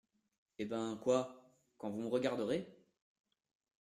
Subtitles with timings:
[0.57, 1.27] Eh ben, quoi?
[1.77, 2.65] quand vous me regarderez!…